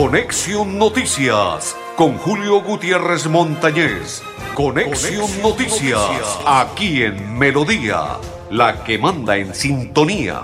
[0.00, 4.22] Conexión Noticias con Julio Gutiérrez Montañez.
[4.54, 8.16] Conexión, Noticias, aquí en Melodía,
[8.48, 10.42] la que manda en sintonía.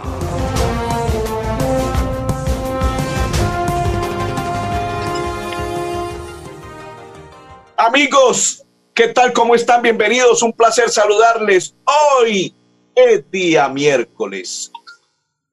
[7.76, 9.32] Amigos, ¿qué tal?
[9.32, 9.82] ¿Cómo están?
[9.82, 10.42] Bienvenidos.
[10.42, 11.76] Un placer saludarles.
[12.18, 12.52] Hoy
[12.96, 14.72] es día miércoles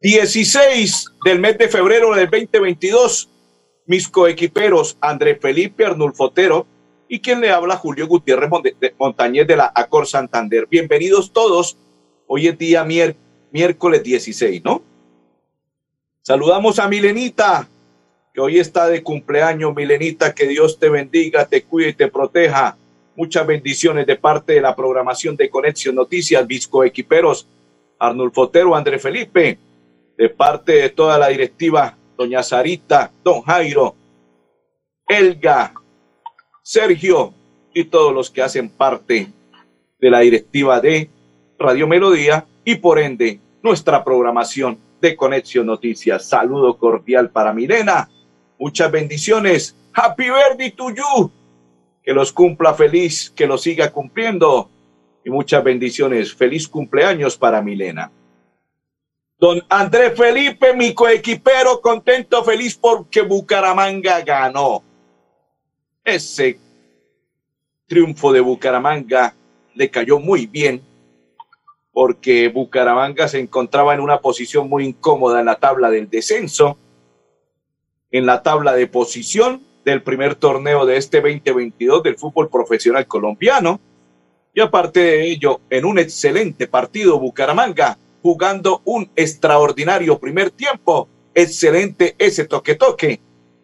[0.02, 3.31] 16 del mes de febrero del 2022
[3.86, 6.66] mis coequiperos André Felipe Arnulfotero
[7.08, 8.50] y quien le habla Julio Gutiérrez
[8.98, 10.68] Montañez de la Acor Santander.
[10.70, 11.78] Bienvenidos todos.
[12.28, 12.86] Hoy es día
[13.52, 14.82] miércoles 16, ¿no?
[16.22, 17.68] Saludamos a Milenita,
[18.34, 19.76] que hoy está de cumpleaños.
[19.76, 22.78] Milenita, que Dios te bendiga, te cuide y te proteja.
[23.16, 27.48] Muchas bendiciones de parte de la programación de Conexión Noticias, mis coequiperos
[28.00, 29.58] Arnulfotero, André Felipe,
[30.18, 33.96] de parte de toda la directiva doña Sarita, don Jairo,
[35.08, 35.74] Elga,
[36.62, 37.34] Sergio
[37.74, 39.28] y todos los que hacen parte
[40.00, 41.10] de la directiva de
[41.58, 46.30] Radio Melodía y por ende nuestra programación de Conexión Noticias.
[46.30, 48.08] Saludo cordial para Milena.
[48.60, 49.76] Muchas bendiciones.
[49.92, 51.32] Happy birthday to you.
[52.04, 54.70] Que los cumpla feliz, que los siga cumpliendo.
[55.26, 56.36] Y muchas bendiciones.
[56.36, 58.12] Feliz cumpleaños para Milena.
[59.42, 64.84] Don Andrés Felipe, mi coequipero, contento, feliz porque Bucaramanga ganó.
[66.06, 66.60] Ese
[67.88, 69.34] triunfo de Bucaramanga
[69.74, 70.84] le cayó muy bien
[71.92, 76.78] porque Bucaramanga se encontraba en una posición muy incómoda en la tabla del descenso,
[78.12, 83.80] en la tabla de posición del primer torneo de este 2022 del fútbol profesional colombiano.
[84.54, 91.08] Y aparte de ello, en un excelente partido, Bucaramanga jugando un extraordinario primer tiempo.
[91.34, 93.20] Excelente ese toque-toque.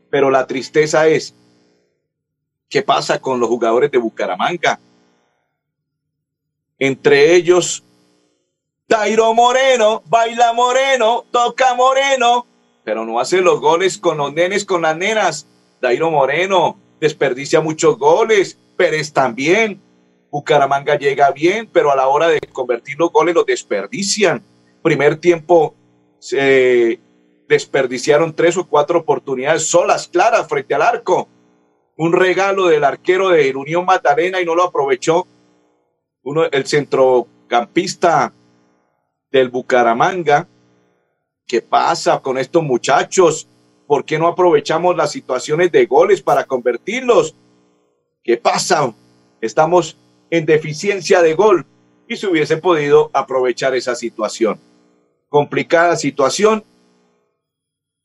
[0.09, 1.33] Pero la tristeza es,
[2.69, 4.79] ¿qué pasa con los jugadores de Bucaramanga?
[6.79, 7.83] Entre ellos,
[8.87, 12.45] Dairo Moreno, baila Moreno, toca Moreno,
[12.87, 15.45] pero no hace los goles con los nenes, con las nenas.
[15.81, 19.81] Dairo Moreno desperdicia muchos goles, Pérez también.
[20.37, 24.43] Bucaramanga llega bien, pero a la hora de convertir los goles los desperdician.
[24.83, 25.73] Primer tiempo
[26.19, 26.99] se
[27.49, 31.27] desperdiciaron tres o cuatro oportunidades solas, claras, frente al arco.
[31.97, 35.25] Un regalo del arquero de Unión Magdalena y no lo aprovechó.
[36.21, 38.31] Uno, el centrocampista
[39.31, 40.47] del Bucaramanga.
[41.47, 43.47] ¿Qué pasa con estos muchachos?
[43.87, 47.33] ¿Por qué no aprovechamos las situaciones de goles para convertirlos?
[48.23, 48.93] ¿Qué pasa?
[49.41, 49.97] Estamos
[50.29, 51.65] en deficiencia de gol
[52.07, 54.59] y se hubiese podido aprovechar esa situación.
[55.29, 56.63] Complicada situación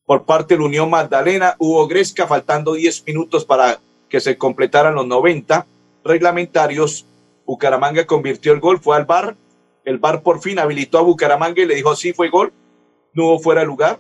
[0.04, 1.54] por parte de la Unión Magdalena.
[1.58, 5.66] Hubo Gresca faltando 10 minutos para que se completaran los 90
[6.04, 7.06] reglamentarios.
[7.46, 9.36] Bucaramanga convirtió el gol, fue al bar.
[9.84, 12.52] El bar por fin habilitó a Bucaramanga y le dijo, sí, fue gol.
[13.14, 13.98] No hubo fuera de lugar.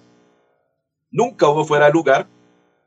[1.10, 2.26] Nunca hubo fuera de lugar.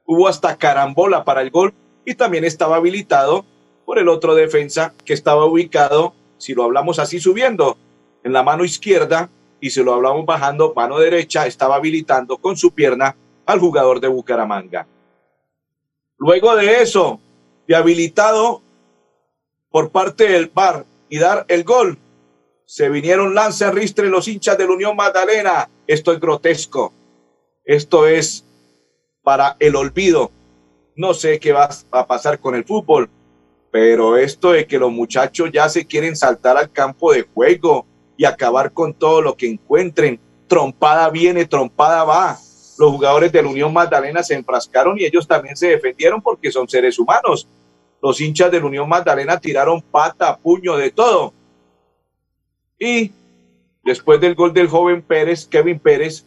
[0.06, 1.73] Hubo hasta carambola para el gol
[2.06, 3.46] y también estaba habilitado
[3.85, 7.78] por el otro defensa que estaba ubicado, si lo hablamos así subiendo,
[8.23, 9.29] en la mano izquierda
[9.62, 13.16] y si lo hablamos bajando, mano derecha, estaba habilitando con su pierna
[13.46, 14.88] al jugador de Bucaramanga.
[16.18, 17.19] Luego de eso,
[17.68, 18.62] de habilitado
[19.69, 21.97] por parte del VAR y dar el gol,
[22.66, 25.69] se vinieron lanza ristre los hinchas de la Unión Magdalena.
[25.85, 26.91] Esto es grotesco.
[27.63, 28.44] Esto es
[29.22, 30.31] para el olvido.
[30.96, 33.09] No sé qué va a pasar con el fútbol,
[33.75, 38.24] pero esto de que los muchachos ya se quieren saltar al campo de juego y
[38.24, 42.40] acabar con todo lo que encuentren, trompada viene, trompada va.
[42.78, 46.69] Los jugadores de la Unión Magdalena se enfrascaron y ellos también se defendieron porque son
[46.69, 47.50] seres humanos.
[48.02, 51.34] Los hinchas de la Unión Magdalena tiraron pata, puño, de todo.
[52.80, 53.12] Y
[53.84, 56.24] después del gol del joven Pérez, Kevin Pérez,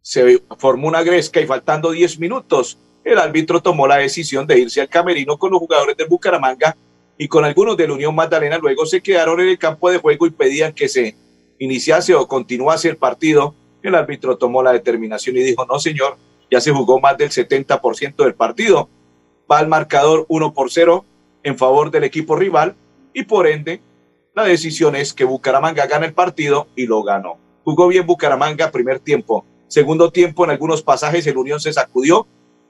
[0.00, 4.80] se formó una gresca y faltando 10 minutos, el árbitro tomó la decisión de irse
[4.80, 6.76] al camerino con los jugadores del Bucaramanga
[7.16, 8.58] y con algunos de la Unión Magdalena.
[8.58, 11.14] Luego se quedaron en el campo de juego y pedían que se
[11.60, 13.54] iniciase o continuase el partido.
[13.80, 16.16] El árbitro tomó la determinación y dijo, no señor,
[16.50, 18.88] ya se jugó más del 70% del partido.
[19.50, 21.04] Va al marcador 1 por 0
[21.44, 22.74] en favor del equipo rival
[23.14, 23.80] y por ende
[24.34, 27.38] la decisión es que Bucaramanga gana el partido y lo ganó.
[27.62, 29.46] Jugó bien Bucaramanga primer tiempo.
[29.68, 32.26] Segundo tiempo en algunos pasajes el Unión se sacudió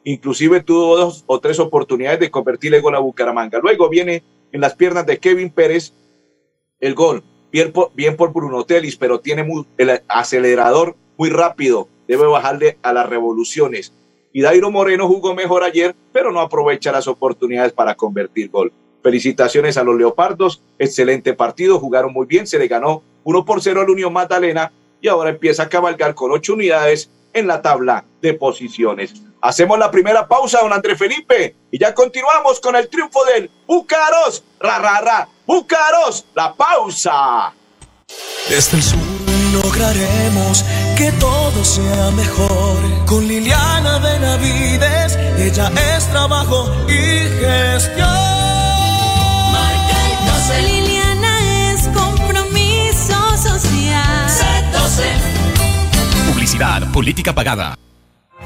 [0.06, 3.58] inclusive tuvo dos o tres oportunidades de convertirle gol a Bucaramanga.
[3.58, 4.22] Luego viene
[4.52, 5.92] en las piernas de Kevin Pérez
[6.78, 9.44] el gol, bien por, bien por Bruno Telis, pero tiene
[9.78, 13.92] el acelerador muy rápido, debe bajarle a las revoluciones.
[14.32, 18.72] Y Dairo Moreno jugó mejor ayer, pero no aprovecha las oportunidades para convertir gol.
[19.02, 23.80] Felicitaciones a los Leopardos, excelente partido, jugaron muy bien, se le ganó 1 por 0
[23.80, 24.70] al Unión Magdalena
[25.00, 29.25] y ahora empieza a cabalgar con ocho unidades en la tabla de posiciones.
[29.46, 34.42] Hacemos la primera pausa, don Andrés Felipe, y ya continuamos con el triunfo del Búcaros.
[34.58, 35.28] Ra, ra, ra.
[35.46, 37.54] Búcaros, la pausa.
[38.48, 38.98] Desde el sur
[39.52, 40.64] lograremos
[40.96, 43.06] que todo sea mejor.
[43.06, 48.08] Con Liliana Benavides, ella es trabajo y gestión.
[49.52, 54.26] Marca el Liliana es compromiso social.
[56.32, 57.76] Publicidad, política pagada.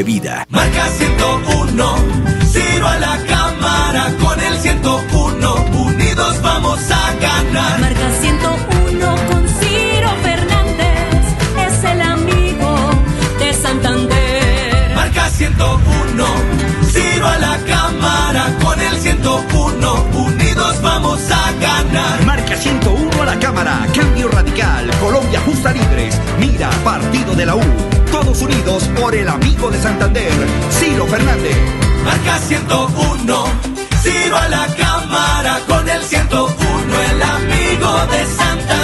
[0.00, 0.46] de vida.
[0.48, 1.94] Marca 101,
[2.52, 5.54] Ciro a la cámara con el 101.
[5.88, 7.80] Unidos vamos a ganar.
[7.80, 11.24] Marca 101 con Ciro Fernández.
[11.66, 12.90] Es el amigo
[13.40, 14.94] de Santander.
[14.94, 16.24] Marca 101,
[16.92, 17.79] Ciro a la cámara
[23.38, 27.62] Cámara, Cambio Radical, Colombia Justa Libres, Mira, Partido de la U.
[28.10, 30.32] Todos unidos por el amigo de Santander,
[30.70, 31.56] Ciro Fernández.
[32.04, 33.44] Marca 101,
[34.02, 36.50] Ciro a la cámara con el 101.
[37.12, 38.79] El amigo de Santander.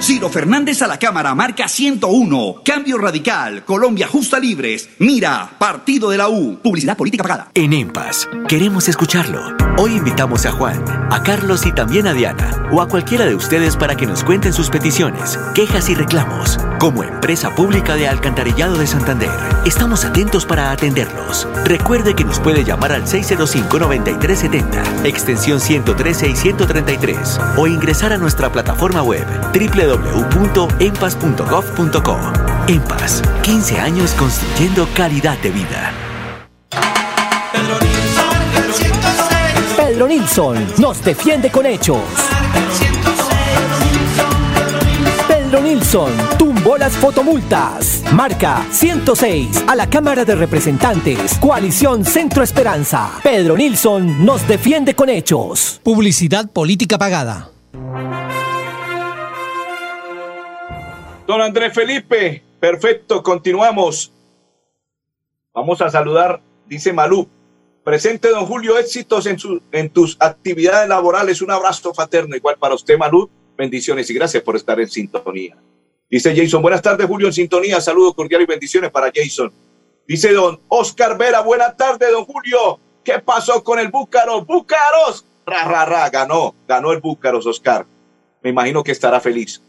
[0.00, 2.62] Ciro Fernández a la Cámara, marca 101.
[2.64, 6.60] Cambio Radical, Colombia Justa Libres, Mira, Partido de la U.
[6.62, 7.50] Publicidad política pagada.
[7.52, 9.56] En EMPAS, queremos escucharlo.
[9.76, 13.76] Hoy invitamos a Juan, a Carlos y también a Diana, o a cualquiera de ustedes
[13.76, 16.58] para que nos cuenten sus peticiones, quejas y reclamos.
[16.78, 19.30] Como empresa pública de Alcantarillado de Santander,
[19.66, 21.46] estamos atentos para atenderlos.
[21.64, 28.50] Recuerde que nos puede llamar al 605-9370, extensión 113 y 133, o ingresar a nuestra
[28.50, 29.26] plataforma web
[29.96, 32.16] www.empas.gov.co.
[32.68, 35.92] EMPAS, 15 años construyendo calidad de vida.
[39.76, 42.02] Pedro Nilsson nos defiende con hechos.
[45.26, 48.02] Pedro Nilsson tumbó las fotomultas.
[48.12, 51.38] Marca 106 a la Cámara de Representantes.
[51.38, 53.12] Coalición Centro Esperanza.
[53.22, 55.80] Pedro Nilsson nos defiende con hechos.
[55.82, 57.48] Publicidad política pagada.
[61.28, 64.10] Don Andrés Felipe, perfecto, continuamos.
[65.52, 67.28] Vamos a saludar, dice Malú.
[67.84, 71.42] Presente, don Julio, éxitos en, su, en tus actividades laborales.
[71.42, 73.28] Un abrazo fraterno, igual para usted, Malú.
[73.58, 75.58] Bendiciones y gracias por estar en sintonía.
[76.08, 77.78] Dice Jason, buenas tardes, Julio, en sintonía.
[77.82, 79.52] Saludos cordiales y bendiciones para Jason.
[80.06, 82.80] Dice don Oscar Vera, buenas tardes, don Julio.
[83.04, 84.46] ¿Qué pasó con el Búcaros?
[84.46, 85.26] ¡Búcaros!
[85.44, 87.84] Ra, ra, ra, ganó, ganó el Búcaros, Oscar.
[88.40, 89.60] Me imagino que estará feliz.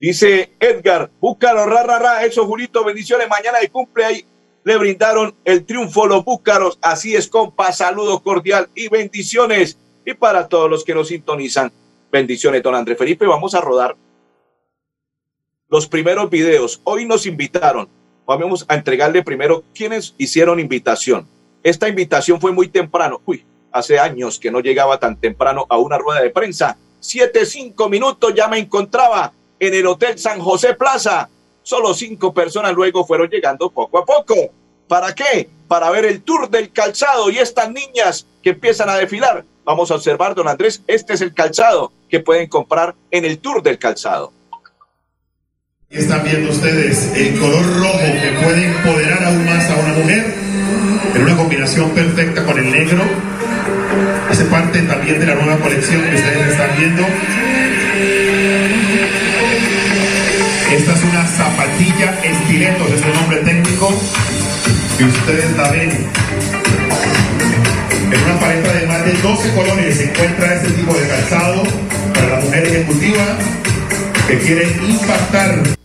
[0.00, 3.28] Dice Edgar, Búcaros, ra, ra, ra, eso, Julito, bendiciones.
[3.28, 4.24] Mañana de cumple
[4.62, 6.78] le brindaron el triunfo los Búcaros.
[6.82, 9.76] Así es, compa, saludo cordial y bendiciones.
[10.04, 11.72] Y para todos los que nos sintonizan,
[12.12, 13.26] bendiciones, don Andrés Felipe.
[13.26, 13.96] Vamos a rodar
[15.68, 16.80] los primeros videos.
[16.84, 17.88] Hoy nos invitaron.
[18.24, 21.26] Vamos a entregarle primero quienes hicieron invitación.
[21.62, 23.20] Esta invitación fue muy temprano.
[23.26, 26.78] Uy, hace años que no llegaba tan temprano a una rueda de prensa.
[27.00, 31.28] Siete, cinco minutos ya me encontraba en el Hotel San José Plaza.
[31.62, 34.34] Solo cinco personas luego fueron llegando poco a poco.
[34.86, 35.48] ¿Para qué?
[35.68, 39.44] Para ver el tour del calzado y estas niñas que empiezan a desfilar.
[39.64, 43.62] Vamos a observar, don Andrés, este es el calzado que pueden comprar en el tour
[43.62, 44.32] del calzado.
[45.90, 50.34] Están viendo ustedes el color rojo que puede empoderar aún más a una mujer
[51.14, 53.02] en una combinación perfecta con el negro.
[54.28, 57.02] Hace parte también de la nueva colección que ustedes están viendo.
[60.70, 63.88] Esta es una zapatilla estiletos, es el nombre técnico,
[64.98, 65.90] que ustedes la ven.
[68.12, 71.62] En una paleta de más de 12 colores se encuentra este tipo de calzado
[72.14, 73.24] para la mujer ejecutiva
[74.26, 75.78] que quiere impactar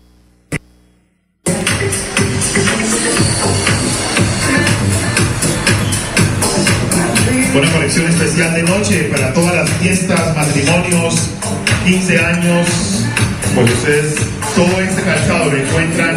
[7.56, 11.30] Una colección especial de noche para todas las fiestas, matrimonios,
[11.86, 12.68] 15 años.
[13.54, 16.16] Pues ustedes todo este calzado lo encuentran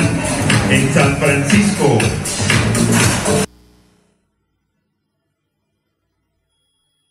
[0.70, 1.98] en San Francisco.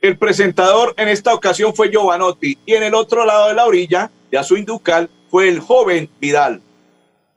[0.01, 4.12] El presentador en esta ocasión fue Giovanotti y en el otro lado de la orilla,
[4.29, 6.62] de Azuinducal, fue el joven Vidal,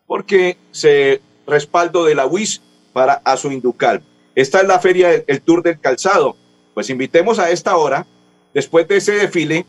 [0.07, 2.61] porque se respaldo de la UIS
[2.93, 4.03] para Azuinducal.
[4.35, 6.37] Esta es la feria del el Tour del Calzado.
[6.75, 8.07] Pues invitemos a esta hora,
[8.53, 9.65] después de ese desfile,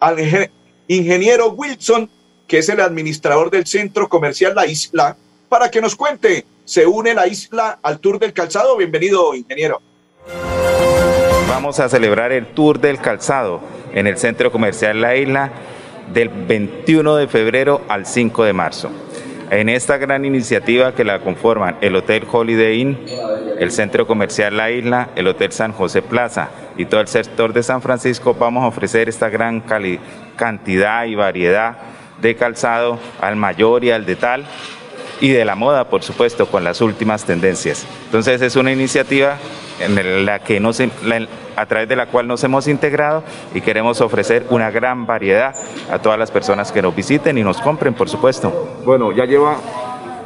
[0.00, 0.50] al inge-
[0.88, 2.10] ingeniero Wilson,
[2.52, 5.16] que es el administrador del centro comercial La Isla,
[5.48, 8.76] para que nos cuente, ¿se une la isla al Tour del Calzado?
[8.76, 9.80] Bienvenido, ingeniero.
[11.48, 13.62] Vamos a celebrar el Tour del Calzado
[13.94, 15.50] en el Centro Comercial La Isla
[16.12, 18.90] del 21 de febrero al 5 de marzo.
[19.50, 22.98] En esta gran iniciativa que la conforman el Hotel Holiday Inn,
[23.58, 27.62] el Centro Comercial La Isla, el Hotel San José Plaza y todo el sector de
[27.62, 29.64] San Francisco, vamos a ofrecer esta gran
[30.36, 31.91] cantidad y variedad
[32.22, 34.44] de calzado al mayor y al de tal
[35.20, 37.86] y de la moda, por supuesto, con las últimas tendencias.
[38.06, 39.36] Entonces es una iniciativa
[39.78, 43.22] en la que nos, a través de la cual nos hemos integrado
[43.54, 45.54] y queremos ofrecer una gran variedad
[45.90, 48.80] a todas las personas que nos visiten y nos compren, por supuesto.
[48.84, 49.56] Bueno, ya lleva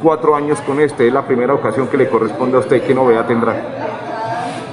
[0.01, 2.81] cuatro años con este, es la primera ocasión que le corresponde a usted.
[2.83, 3.86] ¿Qué novedad tendrá?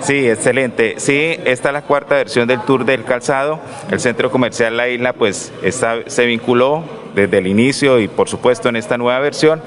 [0.05, 0.95] Sí, excelente.
[0.99, 3.59] Sí, esta es la cuarta versión del Tour del Calzado.
[3.91, 6.85] El Centro Comercial La Isla pues está- se vinculó
[7.15, 9.63] desde el inicio y por supuesto en esta nueva versión.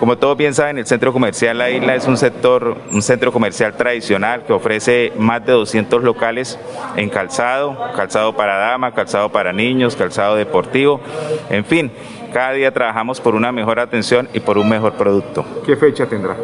[0.00, 3.74] Como todos bien saben, el Centro Comercial La Isla es un sector, un centro comercial
[3.74, 6.58] tradicional que ofrece más de 200 locales
[6.96, 11.00] en calzado, calzado para dama, calzado para niños, calzado deportivo,
[11.48, 11.92] en fin,
[12.34, 15.44] cada día trabajamos por una mejor atención y por un mejor producto.
[15.64, 16.36] ¿Qué fecha tendrá?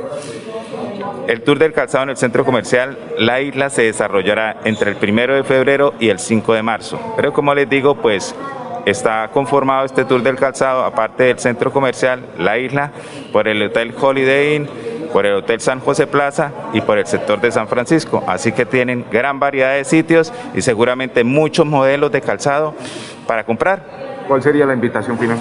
[1.28, 5.34] El Tour del Calzado en el Centro Comercial La Isla se desarrollará entre el primero
[5.34, 7.00] de febrero y el 5 de marzo.
[7.16, 8.34] Pero como les digo, pues
[8.86, 12.92] está conformado este Tour del Calzado, aparte del Centro Comercial La Isla,
[13.32, 14.68] por el Hotel Holiday Inn,
[15.12, 18.24] por el Hotel San José Plaza y por el sector de San Francisco.
[18.26, 22.74] Así que tienen gran variedad de sitios y seguramente muchos modelos de calzado
[23.26, 23.84] para comprar.
[24.26, 25.38] ¿Cuál sería la invitación final?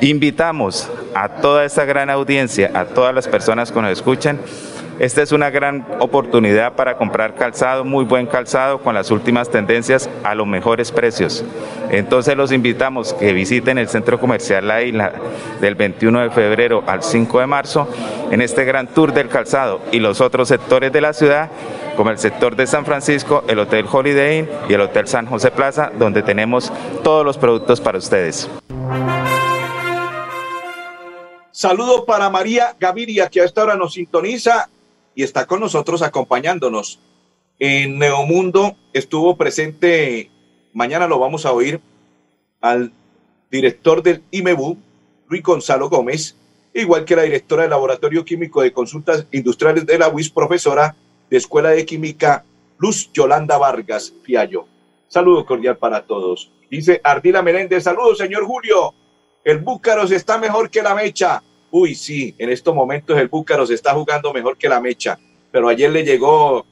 [0.00, 4.38] Invitamos a toda esta gran audiencia, a todas las personas que nos escuchan.
[4.98, 10.10] Esta es una gran oportunidad para comprar calzado, muy buen calzado, con las últimas tendencias
[10.24, 11.44] a los mejores precios.
[11.90, 15.12] Entonces los invitamos que visiten el Centro Comercial La Isla
[15.60, 17.88] del 21 de febrero al 5 de marzo
[18.32, 21.48] en este gran tour del calzado y los otros sectores de la ciudad,
[21.96, 25.52] como el sector de San Francisco, el Hotel Holiday Inn y el Hotel San José
[25.52, 26.72] Plaza, donde tenemos
[27.04, 28.50] todos los productos para ustedes.
[31.52, 34.68] Saludo para María Gaviria, que a esta hora nos sintoniza
[35.18, 37.00] y está con nosotros acompañándonos.
[37.58, 40.30] En Neomundo estuvo presente,
[40.72, 41.80] mañana lo vamos a oír,
[42.60, 42.92] al
[43.50, 44.78] director del IMEBU,
[45.28, 46.36] Luis Gonzalo Gómez,
[46.72, 50.94] igual que la directora del Laboratorio Químico de Consultas Industriales de la UIS, profesora
[51.28, 52.44] de Escuela de Química,
[52.78, 54.66] Luz Yolanda Vargas Fiallo.
[55.08, 56.52] Saludo cordial para todos.
[56.70, 58.94] Dice Ardila Meléndez, saludos, señor Julio.
[59.42, 61.42] El Búcaros está mejor que la mecha.
[61.70, 65.18] Uy, sí, en estos momentos el Búcaros está jugando mejor que la mecha.
[65.50, 66.64] Pero ayer le llegó,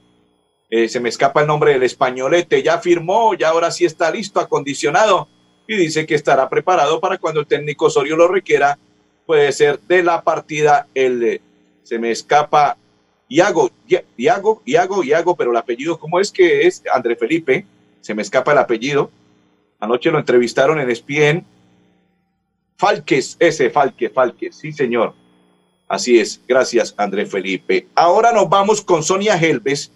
[0.70, 4.40] eh, se me escapa el nombre del españolete, ya firmó, ya ahora sí está listo,
[4.40, 5.28] acondicionado.
[5.68, 8.78] Y dice que estará preparado para cuando el técnico Osorio lo requiera.
[9.26, 11.40] Puede ser de la partida el, eh,
[11.82, 12.76] se me escapa,
[13.28, 16.82] Iago, Ia- Iago, Iago, Iago, pero el apellido, ¿cómo es que es?
[16.92, 17.66] André Felipe,
[18.00, 19.10] se me escapa el apellido.
[19.80, 21.44] Anoche lo entrevistaron en ESPN.
[22.76, 25.14] Falques, ese Falque, Falques, sí señor.
[25.88, 27.86] Así es, gracias André Felipe.
[27.94, 29.92] Ahora nos vamos con Sonia Helves.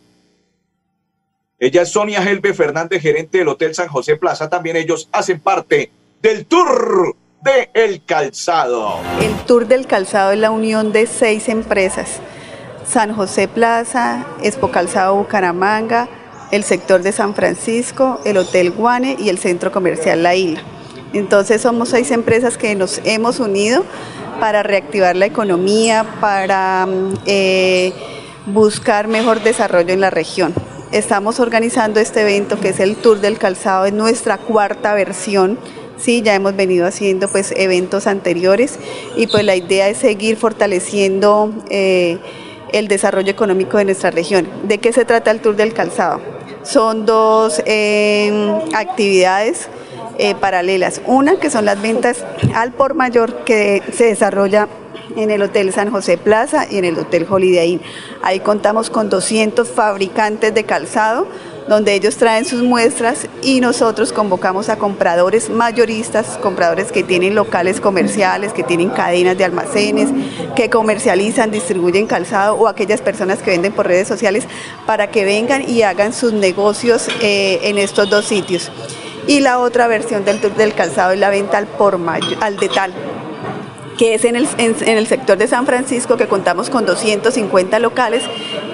[1.58, 4.48] Ella es Sonia Helves Fernández, gerente del Hotel San José Plaza.
[4.48, 5.90] También ellos hacen parte
[6.22, 8.98] del tour de El Calzado.
[9.20, 12.20] El Tour del Calzado es la unión de seis empresas.
[12.86, 16.08] San José Plaza, Expo Calzado Bucaramanga,
[16.50, 20.62] el sector de San Francisco, el Hotel Guane y el Centro Comercial La Isla.
[21.12, 23.84] Entonces somos seis empresas que nos hemos unido
[24.38, 27.92] para reactivar la economía, para mm, eh,
[28.46, 30.54] buscar mejor desarrollo en la región.
[30.92, 35.58] Estamos organizando este evento que es el Tour del Calzado, es nuestra cuarta versión.
[35.98, 38.78] Sí, ya hemos venido haciendo pues eventos anteriores
[39.16, 42.18] y pues la idea es seguir fortaleciendo eh,
[42.72, 44.48] el desarrollo económico de nuestra región.
[44.64, 46.20] ¿De qué se trata el Tour del Calzado?
[46.62, 49.68] Son dos eh, actividades
[50.20, 51.00] eh, paralelas.
[51.06, 52.24] Una que son las ventas
[52.54, 54.68] al por mayor que se desarrolla
[55.16, 57.80] en el Hotel San José Plaza y en el Hotel Holiday Inn.
[58.22, 61.26] Ahí contamos con 200 fabricantes de calzado
[61.70, 67.80] donde ellos traen sus muestras y nosotros convocamos a compradores mayoristas, compradores que tienen locales
[67.80, 70.08] comerciales, que tienen cadenas de almacenes,
[70.56, 74.46] que comercializan, distribuyen calzado o aquellas personas que venden por redes sociales
[74.84, 78.72] para que vengan y hagan sus negocios eh, en estos dos sitios.
[79.26, 82.92] Y la otra versión del del calzado es la venta al por mayo, al detal
[84.00, 88.22] que es en el, en, el sector de San Francisco, que contamos con 250 locales,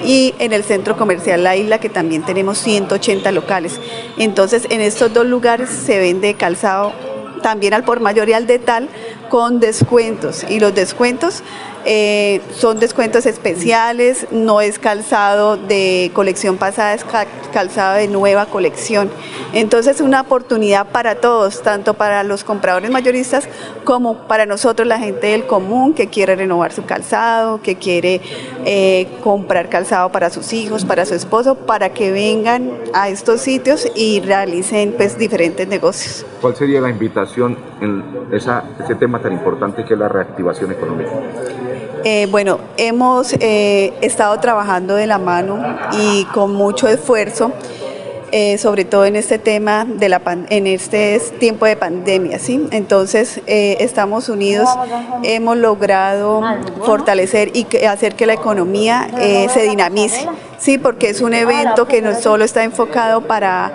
[0.04, 3.80] y en el centro comercial La Isla, que también tenemos 180 locales.
[4.18, 6.92] Entonces, en estos dos lugares se vende calzado
[7.42, 8.88] también al por mayor y al detal
[9.28, 10.46] con descuentos.
[10.48, 11.42] Y los descuentos
[11.86, 18.46] eh, son descuentos especiales, no es calzado de colección pasada, es ca- calzado de nueva
[18.46, 19.08] colección.
[19.52, 23.48] Entonces, una oportunidad para todos, tanto para los compradores mayoristas
[23.84, 28.20] como para nosotros, la gente del común que quiere renovar su calzado, que quiere
[28.64, 33.88] eh, comprar calzado para sus hijos, para su esposo, para que vengan a estos sitios
[33.94, 36.26] y realicen pues diferentes negocios.
[36.40, 38.02] ¿Cuál sería la invitación en
[38.32, 41.10] ese tema tan importante que es la reactivación económica?
[42.08, 45.60] Eh, bueno, hemos eh, estado trabajando de la mano
[45.90, 47.50] y con mucho esfuerzo,
[48.30, 52.64] eh, sobre todo en este tema de la en este tiempo de pandemia, ¿sí?
[52.70, 54.68] Entonces estamos unidos,
[55.24, 56.42] hemos logrado
[56.84, 59.08] fortalecer y hacer que la economía
[59.52, 60.28] se dinamice,
[60.60, 63.72] sí, porque es un evento que no solo está enfocado para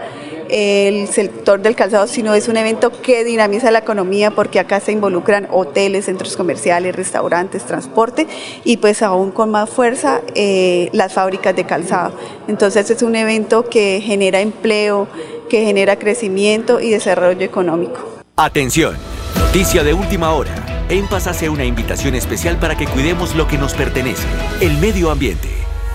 [0.51, 4.91] el sector del calzado, sino es un evento que dinamiza la economía porque acá se
[4.91, 8.27] involucran hoteles, centros comerciales, restaurantes, transporte
[8.63, 12.13] y pues aún con más fuerza eh, las fábricas de calzado.
[12.47, 15.07] Entonces es un evento que genera empleo,
[15.49, 18.01] que genera crecimiento y desarrollo económico.
[18.35, 18.95] Atención,
[19.35, 20.53] noticia de última hora.
[20.89, 24.27] En Paz hace una invitación especial para que cuidemos lo que nos pertenece,
[24.59, 25.47] el medio ambiente.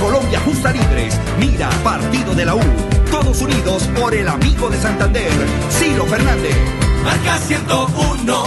[0.00, 2.60] Colombia justa libres, mira, partido de la U,
[3.10, 5.32] todos unidos por el amigo de Santander,
[5.70, 6.54] Ciro Fernández.
[7.02, 8.44] Marca 101,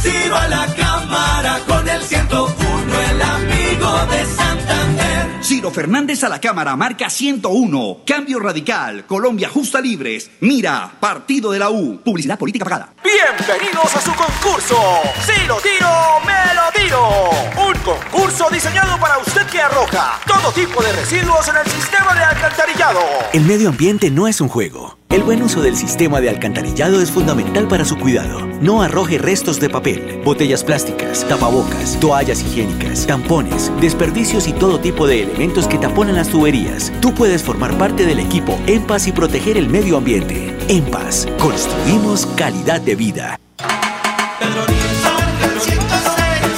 [0.00, 2.85] Ciro a la cámara con el 101,
[3.16, 5.42] el amigo de Santander.
[5.42, 11.58] Ciro Fernández a la cámara, marca 101, cambio radical, Colombia justa libres, mira, partido de
[11.58, 12.92] la U, publicidad política pagada.
[13.02, 14.76] Bienvenidos a su concurso.
[15.24, 15.88] Si lo tiro,
[16.26, 17.30] me lo tiro.
[17.68, 22.24] Un concurso diseñado para usted que arroja todo tipo de residuos en el sistema de
[22.24, 23.00] alcantarillado.
[23.32, 24.98] El medio ambiente no es un juego.
[25.08, 28.44] El buen uso del sistema de alcantarillado es fundamental para su cuidado.
[28.60, 35.06] No arroje restos de papel, botellas plásticas, tapabocas, toallas higiénicas, tampones, desperdicios y todo tipo
[35.06, 36.92] de elementos que taponan las tuberías.
[37.00, 40.56] Tú puedes formar parte del equipo En Paz y proteger el medio ambiente.
[40.68, 43.40] En Paz, construimos calidad de vida.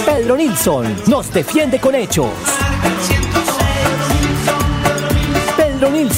[0.06, 2.32] Pedro Nilsson nos defiende con hechos.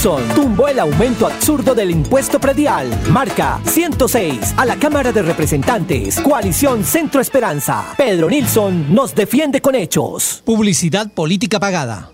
[0.00, 2.88] Nilsson tumbó el aumento absurdo del impuesto predial.
[3.10, 6.18] Marca 106 a la Cámara de Representantes.
[6.20, 7.92] Coalición Centro Esperanza.
[7.98, 10.42] Pedro Nilsson nos defiende con hechos.
[10.46, 12.10] Publicidad política pagada.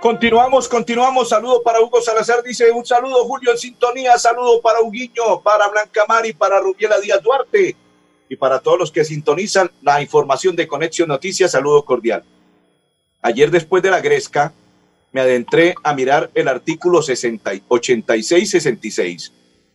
[0.00, 1.28] Continuamos, continuamos.
[1.28, 2.44] Saludo para Hugo Salazar.
[2.44, 4.16] Dice un saludo, Julio, en sintonía.
[4.16, 7.74] Saludo para Huguiño, para Blanca Mar y para Rubiela Díaz Duarte.
[8.28, 12.22] Y para todos los que sintonizan la información de Conexión Noticias, saludo cordial.
[13.22, 14.52] Ayer, después de la Gresca,
[15.14, 19.30] me adentré a mirar el artículo 86-66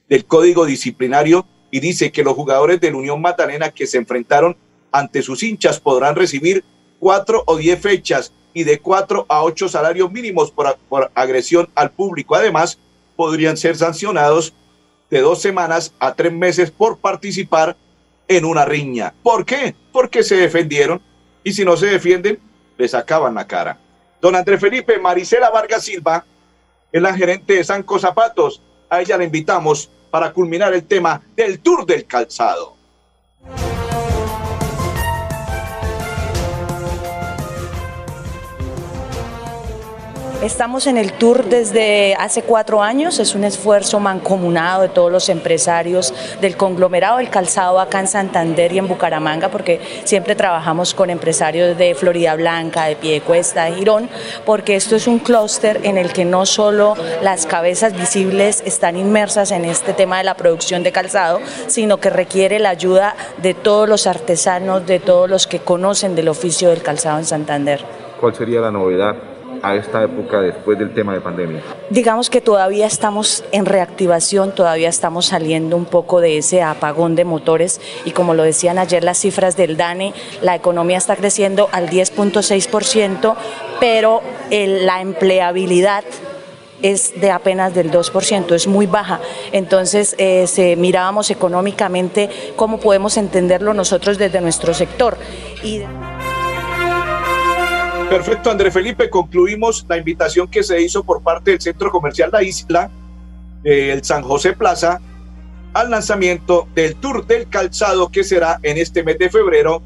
[0.09, 4.57] del Código Disciplinario y dice que los jugadores del Unión Magdalena que se enfrentaron
[4.91, 6.65] ante sus hinchas podrán recibir
[6.99, 11.91] cuatro o diez fechas y de cuatro a ocho salarios mínimos por, por agresión al
[11.91, 12.35] público.
[12.35, 12.77] Además,
[13.15, 14.53] podrían ser sancionados
[15.09, 17.77] de dos semanas a tres meses por participar
[18.27, 19.13] en una riña.
[19.23, 19.73] ¿Por qué?
[19.93, 21.01] Porque se defendieron
[21.45, 22.39] y si no se defienden,
[22.77, 23.79] les acaban la cara.
[24.21, 26.25] Don Andrés Felipe Maricela Vargas Silva
[26.91, 28.61] es la gerente de Sanco Zapatos.
[28.89, 32.75] A ella la invitamos para culminar el tema del Tour del Calzado.
[40.41, 45.27] Estamos en el tour desde hace cuatro años, es un esfuerzo mancomunado de todos los
[45.27, 51.09] empresarios del conglomerado del calzado acá en Santander y en Bucaramanga, porque siempre trabajamos con
[51.09, 54.09] empresarios de Florida Blanca, de Piedecuesta, de Girón,
[54.45, 59.51] porque esto es un clúster en el que no solo las cabezas visibles están inmersas
[59.51, 63.89] en este tema de la producción de calzado, sino que requiere la ayuda de todos
[63.89, 67.83] los artesanos, de todos los que conocen del oficio del calzado en Santander.
[68.21, 69.28] ¿Cuál sería la novedad
[69.61, 71.61] a esta época después del tema de pandemia?
[71.89, 77.25] Digamos que todavía estamos en reactivación, todavía estamos saliendo un poco de ese apagón de
[77.25, 81.89] motores y como lo decían ayer las cifras del DANE, la economía está creciendo al
[81.89, 83.35] 10.6%,
[83.79, 86.03] pero la empleabilidad
[86.81, 89.19] es de apenas del 2%, es muy baja.
[89.51, 95.17] Entonces, eh, se, mirábamos económicamente cómo podemos entenderlo nosotros desde nuestro sector.
[98.09, 102.41] Perfecto, André Felipe, concluimos la invitación que se hizo por parte del Centro Comercial La
[102.41, 102.89] Isla,
[103.63, 104.99] eh, el San José Plaza,
[105.73, 109.83] al lanzamiento del Tour del Calzado que será en este mes de febrero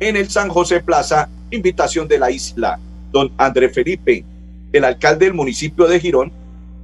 [0.00, 2.78] en el San José Plaza, invitación de la isla.
[3.12, 4.24] Don André Felipe,
[4.72, 6.32] el alcalde del municipio de Girón,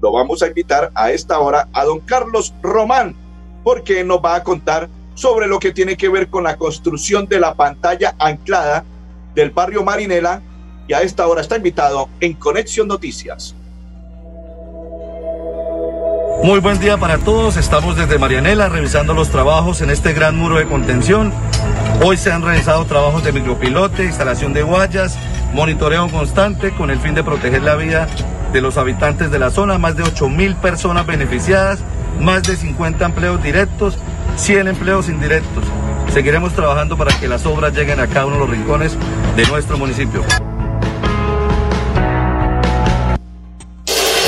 [0.03, 3.16] lo vamos a invitar a esta hora a don Carlos Román,
[3.62, 7.40] porque nos va a contar sobre lo que tiene que ver con la construcción de
[7.40, 8.85] la pantalla anclada
[9.35, 10.42] del barrio Marinela
[10.87, 13.55] y a esta hora está invitado en Conexión Noticias.
[16.42, 17.57] Muy buen día para todos.
[17.57, 21.33] Estamos desde Marianela revisando los trabajos en este gran muro de contención.
[22.05, 25.16] Hoy se han realizado trabajos de micropilote, instalación de guayas,
[25.55, 28.09] monitoreo constante con el fin de proteger la vida
[28.53, 29.79] de los habitantes de la zona.
[29.79, 31.81] Más de 8 mil personas beneficiadas,
[32.20, 33.97] más de 50 empleos directos,
[34.37, 35.64] 100 empleos indirectos.
[36.12, 38.99] Seguiremos trabajando para que las obras lleguen a cada uno de los rincones
[39.35, 40.23] de nuestro municipio.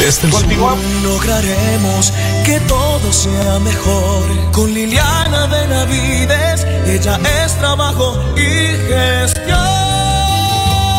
[0.07, 2.13] Desde el sur lograremos
[2.45, 4.53] que todo sea mejor.
[4.53, 9.59] Con Liliana Benavides, ella es trabajo y gestión.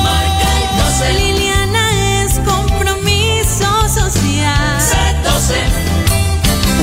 [0.03, 1.13] Marca el 12.
[1.13, 4.77] Liliana es compromiso social.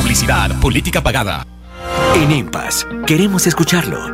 [0.00, 1.46] Publicidad, política pagada.
[2.14, 4.13] En Impas, queremos escucharlo.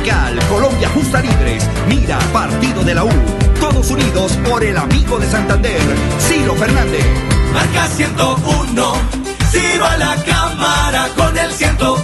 [0.00, 3.10] cambio radical, Colombia justa libres, mira, partido de la U.
[3.60, 5.80] Todos unidos por el amigo de Santander,
[6.18, 7.04] Ciro Fernández.
[7.52, 8.92] Marca 101,
[9.50, 12.02] Ciro a la cámara con el 101,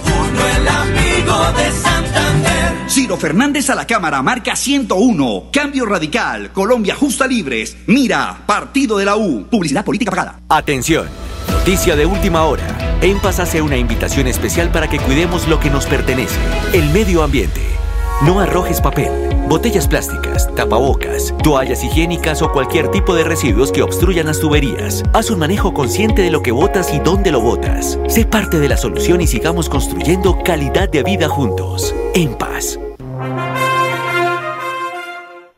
[0.57, 2.89] el amigo de Santander.
[2.89, 9.05] Ciro Fernández a la cámara, marca 101, cambio radical, Colombia justa libres, mira, partido de
[9.05, 9.47] la U.
[9.49, 10.41] Publicidad política pagada.
[10.49, 11.07] Atención,
[11.49, 12.65] noticia de última hora.
[13.01, 16.37] EMPAS hace una invitación especial para que cuidemos lo que nos pertenece,
[16.73, 17.76] el medio ambiente.
[18.25, 19.11] No arrojes papel,
[19.47, 25.03] botellas plásticas, tapabocas, toallas higiénicas o cualquier tipo de residuos que obstruyan las tuberías.
[25.13, 27.99] Haz un manejo consciente de lo que botas y dónde lo botas.
[28.07, 31.93] Sé parte de la solución y sigamos construyendo calidad de vida juntos.
[32.15, 32.79] En paz.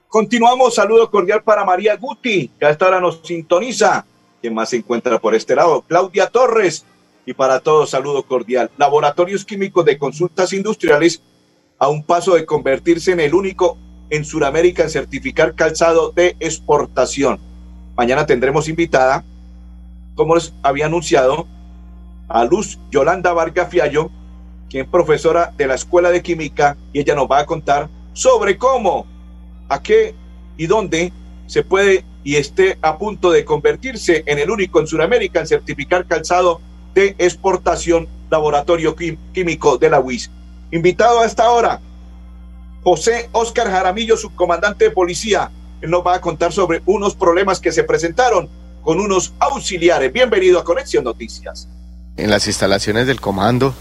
[0.10, 4.06] Continuamos, saludo cordial para María Guti, que a esta hora nos sintoniza.
[4.41, 5.86] ¿Quién más se encuentra por este lado?
[5.88, 6.86] Claudia Torres.
[7.26, 8.69] Y para todos, saludo cordial.
[8.76, 11.22] Laboratorios Químicos de Consultas Industriales
[11.79, 13.77] a un paso de convertirse en el único
[14.09, 17.39] en Sudamérica en certificar calzado de exportación.
[17.95, 19.23] Mañana tendremos invitada,
[20.15, 21.47] como les había anunciado,
[22.27, 24.11] a Luz Yolanda Vargas Fiallo,
[24.69, 28.57] quien es profesora de la Escuela de Química, y ella nos va a contar sobre
[28.57, 29.07] cómo,
[29.69, 30.13] a qué
[30.57, 31.13] y dónde
[31.47, 36.05] se puede y esté a punto de convertirse en el único en Sudamérica en certificar
[36.05, 36.61] calzado
[36.93, 38.95] de exportación laboratorio
[39.33, 40.29] químico de la UIS.
[40.71, 41.79] Invitado a esta hora,
[42.84, 45.49] José Oscar Jaramillo, subcomandante de policía.
[45.82, 48.49] Él nos va a contar sobre unos problemas que se presentaron
[48.84, 50.13] con unos auxiliares.
[50.13, 51.67] Bienvenido a Conexión Noticias.
[52.17, 53.73] En las instalaciones del comando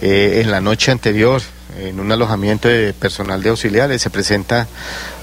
[0.00, 1.42] Eh, en la noche anterior,
[1.80, 4.68] en un alojamiento de personal de auxiliares, se presenta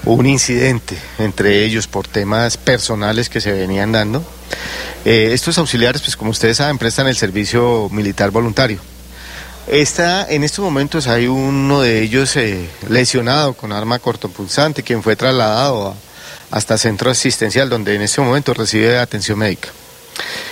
[0.04, 4.22] un incidente entre ellos por temas personales que se venían dando.
[5.06, 8.78] Eh, estos auxiliares, pues como ustedes saben, prestan el servicio militar voluntario.
[9.66, 15.16] Está, en estos momentos hay uno de ellos eh, lesionado con arma cortopulsante, quien fue
[15.16, 15.96] trasladado
[16.52, 19.70] hasta centro asistencial, donde en este momento recibe atención médica.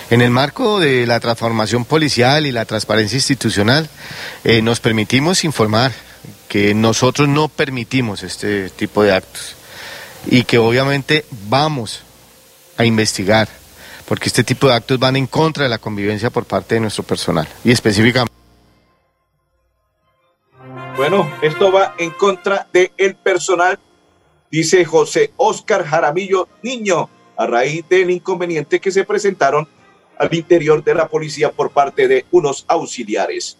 [0.09, 3.89] En el marco de la transformación policial y la transparencia institucional,
[4.43, 5.93] eh, nos permitimos informar
[6.49, 9.55] que nosotros no permitimos este tipo de actos
[10.27, 12.01] y que obviamente vamos
[12.75, 13.47] a investigar,
[14.05, 17.03] porque este tipo de actos van en contra de la convivencia por parte de nuestro
[17.03, 18.34] personal y específicamente.
[20.95, 23.77] Bueno, esto va en contra del personal,
[24.49, 29.67] dice José Oscar Jaramillo Niño, a raíz del inconveniente que se presentaron
[30.17, 33.57] al interior de la policía por parte de unos auxiliares.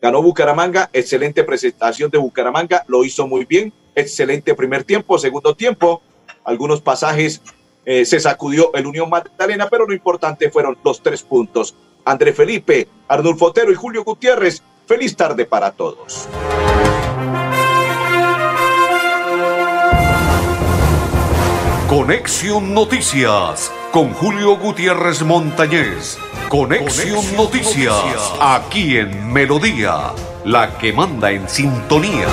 [0.00, 6.02] Ganó Bucaramanga, excelente presentación de Bucaramanga, lo hizo muy bien, excelente primer tiempo, segundo tiempo,
[6.44, 7.42] algunos pasajes
[7.84, 11.74] eh, se sacudió el Unión Magdalena, pero lo importante fueron los tres puntos.
[12.04, 16.28] André Felipe, Arnulfo Otero y Julio Gutiérrez, feliz tarde para todos.
[21.88, 26.18] Conexión Noticias con Julio Gutiérrez Montañez.
[26.48, 30.12] Conexión, Noticias, aquí en Melodía,
[30.44, 32.26] la que manda en sintonía.